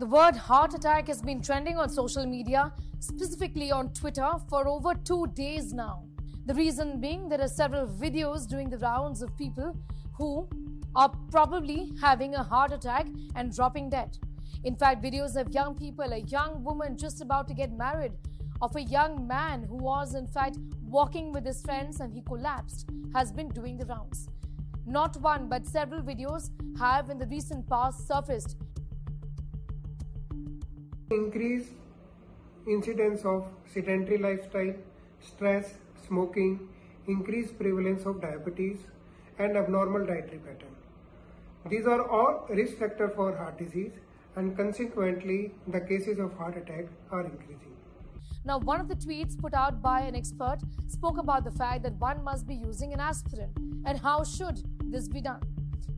The 0.00 0.06
word 0.06 0.34
heart 0.34 0.72
attack 0.72 1.08
has 1.08 1.20
been 1.20 1.42
trending 1.42 1.76
on 1.76 1.90
social 1.90 2.24
media, 2.24 2.72
specifically 3.00 3.70
on 3.70 3.92
Twitter, 3.92 4.30
for 4.48 4.66
over 4.66 4.94
two 4.94 5.26
days 5.34 5.74
now. 5.74 6.04
The 6.46 6.54
reason 6.54 7.02
being 7.02 7.28
there 7.28 7.42
are 7.42 7.48
several 7.48 7.86
videos 7.86 8.48
doing 8.48 8.70
the 8.70 8.78
rounds 8.78 9.20
of 9.20 9.36
people 9.36 9.76
who 10.14 10.48
are 10.96 11.12
probably 11.30 11.92
having 12.00 12.34
a 12.34 12.42
heart 12.42 12.72
attack 12.72 13.08
and 13.34 13.54
dropping 13.54 13.90
dead. 13.90 14.16
In 14.64 14.74
fact, 14.74 15.02
videos 15.02 15.38
of 15.38 15.52
young 15.52 15.74
people, 15.74 16.10
a 16.14 16.20
young 16.20 16.64
woman 16.64 16.96
just 16.96 17.20
about 17.20 17.46
to 17.48 17.52
get 17.52 17.70
married, 17.70 18.12
of 18.62 18.74
a 18.76 18.82
young 18.82 19.26
man 19.26 19.64
who 19.64 19.76
was 19.76 20.14
in 20.14 20.26
fact 20.26 20.56
walking 20.82 21.30
with 21.30 21.44
his 21.44 21.60
friends 21.60 22.00
and 22.00 22.10
he 22.10 22.22
collapsed, 22.22 22.88
has 23.12 23.30
been 23.32 23.50
doing 23.50 23.76
the 23.76 23.84
rounds. 23.84 24.30
Not 24.86 25.20
one 25.20 25.50
but 25.50 25.66
several 25.66 26.00
videos 26.00 26.48
have 26.78 27.10
in 27.10 27.18
the 27.18 27.26
recent 27.26 27.68
past 27.68 28.08
surfaced 28.08 28.56
increase 31.10 31.70
incidence 32.68 33.24
of 33.24 33.44
sedentary 33.66 34.18
lifestyle, 34.18 34.74
stress, 35.20 35.74
smoking, 36.06 36.68
increased 37.08 37.58
prevalence 37.58 38.04
of 38.06 38.20
diabetes, 38.20 38.78
and 39.38 39.56
abnormal 39.56 40.06
dietary 40.06 40.38
pattern. 40.38 40.74
These 41.68 41.86
are 41.86 42.08
all 42.08 42.46
risk 42.48 42.78
factors 42.78 43.10
for 43.16 43.36
heart 43.36 43.58
disease 43.58 43.92
and 44.36 44.56
consequently 44.56 45.52
the 45.66 45.80
cases 45.80 46.18
of 46.18 46.36
heart 46.36 46.56
attack 46.56 46.86
are 47.10 47.22
increasing. 47.22 47.74
Now, 48.44 48.58
one 48.58 48.80
of 48.80 48.88
the 48.88 48.94
tweets 48.94 49.38
put 49.38 49.52
out 49.52 49.82
by 49.82 50.00
an 50.02 50.14
expert 50.14 50.58
spoke 50.88 51.18
about 51.18 51.44
the 51.44 51.50
fact 51.50 51.82
that 51.82 51.94
one 51.94 52.22
must 52.22 52.46
be 52.46 52.54
using 52.54 52.92
an 52.92 53.00
aspirin 53.00 53.50
and 53.84 53.98
how 53.98 54.22
should 54.24 54.62
this 54.84 55.08
be 55.08 55.20
done. 55.20 55.42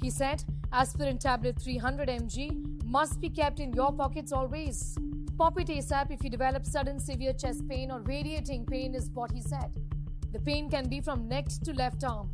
He 0.00 0.10
said, 0.10 0.44
aspirin 0.72 1.18
tablet 1.18 1.60
300 1.60 2.08
mg 2.08 2.84
must 2.84 3.20
be 3.20 3.28
kept 3.28 3.58
in 3.58 3.72
your 3.72 3.92
pockets 3.92 4.32
always. 4.32 4.96
Pop 5.38 5.60
it 5.60 5.68
ASAP 5.68 6.10
if 6.10 6.24
you 6.24 6.30
develop 6.30 6.66
sudden 6.66 6.98
severe 6.98 7.32
chest 7.32 7.68
pain 7.68 7.92
or 7.92 8.00
radiating 8.00 8.66
pain, 8.66 8.92
is 8.92 9.08
what 9.14 9.30
he 9.30 9.40
said. 9.40 9.70
The 10.32 10.40
pain 10.40 10.68
can 10.68 10.88
be 10.88 11.00
from 11.00 11.28
neck 11.28 11.46
to 11.64 11.72
left 11.74 12.02
arm. 12.02 12.28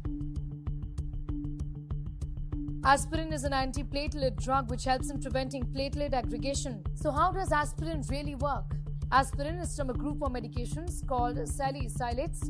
Aspirin 2.83 3.31
is 3.34 3.45
an 3.45 3.53
antiplatelet 3.53 4.43
drug 4.43 4.70
which 4.70 4.84
helps 4.84 5.11
in 5.11 5.20
preventing 5.20 5.65
platelet 5.65 6.15
aggregation. 6.15 6.83
So, 6.95 7.11
how 7.11 7.31
does 7.31 7.53
aspirin 7.53 8.05
really 8.09 8.37
work? 8.37 8.75
Aspirin 9.12 9.59
is 9.59 9.77
from 9.77 9.91
a 9.91 9.95
group 9.95 10.23
of 10.23 10.33
medications 10.33 11.06
called 11.06 11.37
salicylates. 11.37 12.41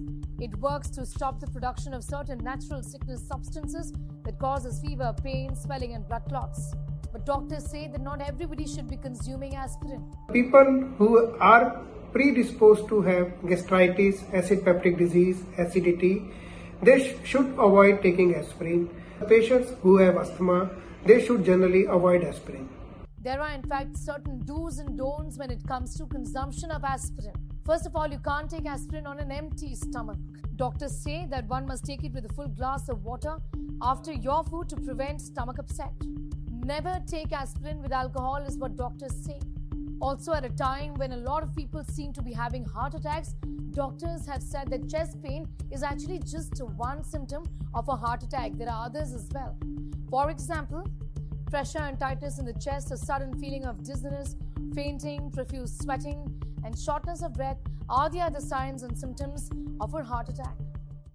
It 0.41 0.57
works 0.61 0.89
to 0.91 1.05
stop 1.05 1.41
the 1.41 1.49
production 1.49 1.93
of 1.93 2.05
certain 2.05 2.39
natural 2.39 2.85
sickness 2.85 3.27
substances 3.27 3.93
that 4.25 4.39
causes 4.39 4.81
fever, 4.81 5.13
pain, 5.21 5.57
swelling, 5.57 5.95
and 5.95 6.07
blood 6.07 6.23
clots. 6.29 6.75
But 7.15 7.27
doctors 7.27 7.71
say 7.71 7.87
that 7.93 8.01
not 8.01 8.21
everybody 8.21 8.67
should 8.67 8.89
be 8.91 8.97
consuming 8.97 9.55
aspirin. 9.55 10.03
People 10.33 10.89
who 10.99 11.37
are 11.39 11.81
predisposed 12.13 12.89
to 12.89 13.03
have 13.03 13.33
gastritis, 13.49 14.25
acid 14.33 14.65
peptic 14.65 14.99
disease, 14.99 15.45
acidity, 15.57 16.25
they 16.83 16.99
sh- 17.05 17.15
should 17.23 17.47
avoid 17.67 18.03
taking 18.03 18.35
aspirin. 18.35 18.91
Patients 19.29 19.75
who 19.83 19.99
have 19.99 20.17
asthma, 20.17 20.71
they 21.07 21.25
should 21.25 21.45
generally 21.45 21.85
avoid 21.85 22.25
aspirin. 22.25 22.69
There 23.23 23.41
are, 23.41 23.53
in 23.53 23.63
fact, 23.63 23.97
certain 23.97 24.41
do's 24.45 24.79
and 24.79 24.99
don'ts 24.99 25.39
when 25.39 25.53
it 25.53 25.65
comes 25.69 25.97
to 25.99 26.07
consumption 26.07 26.73
of 26.73 26.83
aspirin. 26.83 27.35
First 27.65 27.87
of 27.87 27.95
all, 27.95 28.09
you 28.09 28.19
can't 28.19 28.51
take 28.51 28.67
aspirin 28.67 29.07
on 29.07 29.21
an 29.21 29.31
empty 29.31 29.77
stomach. 29.77 30.19
Doctors 30.57 30.99
say 30.99 31.27
that 31.31 31.47
one 31.47 31.65
must 31.65 31.85
take 31.85 32.03
it 32.03 32.13
with 32.13 32.25
a 32.25 32.35
full 32.35 32.49
glass 32.49 32.89
of 32.89 33.05
water 33.05 33.39
after 33.81 34.13
your 34.13 34.43
food 34.43 34.69
to 34.71 34.77
prevent 34.77 35.21
stomach 35.21 35.59
upset. 35.59 35.93
Never 36.65 36.99
take 37.07 37.31
aspirin 37.31 37.83
with 37.83 37.93
alcohol, 37.93 38.37
is 38.37 38.57
what 38.57 38.75
doctors 38.75 39.15
say. 39.23 39.39
Also, 40.01 40.33
at 40.33 40.47
a 40.47 40.49
time 40.49 40.95
when 40.95 41.13
a 41.13 41.17
lot 41.19 41.43
of 41.43 41.55
people 41.55 41.85
seem 41.85 42.11
to 42.15 42.23
be 42.23 42.33
having 42.33 42.65
heart 42.65 42.95
attacks, 42.95 43.35
doctors 43.73 44.27
have 44.27 44.43
said 44.43 44.71
that 44.71 44.89
chest 44.89 45.23
pain 45.23 45.47
is 45.71 45.83
actually 45.83 46.21
just 46.21 46.59
one 46.77 47.05
symptom 47.05 47.45
of 47.75 47.87
a 47.91 47.95
heart 47.95 48.23
attack. 48.23 48.53
There 48.55 48.71
are 48.71 48.87
others 48.87 49.13
as 49.13 49.29
well. 49.35 49.59
For 50.09 50.31
example, 50.31 50.89
pressure 51.51 51.81
and 51.81 52.01
tightness 52.01 52.39
in 52.39 52.47
the 52.47 52.55
chest, 52.55 52.91
a 52.93 52.97
sudden 52.97 53.39
feeling 53.39 53.67
of 53.67 53.85
dizziness, 53.85 54.35
fainting, 54.75 55.31
profuse 55.33 55.77
sweating, 55.77 56.43
and 56.65 56.79
shortness 56.79 57.23
of 57.23 57.35
breath 57.35 57.59
are 57.91 58.09
the 58.09 58.21
other 58.21 58.41
signs 58.41 58.85
and 58.85 58.99
symptoms 58.99 59.51
of 59.83 59.93
a 59.93 60.03
heart 60.03 60.31
attack. 60.31 60.57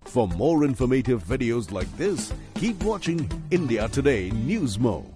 For 0.06 0.28
more 0.28 0.64
informative 0.64 1.24
videos 1.24 1.72
like 1.72 1.92
this, 1.98 2.32
keep 2.54 2.84
watching 2.84 3.28
India 3.50 3.88
Today 3.88 4.30
News 4.30 4.78
Mo. 4.78 5.12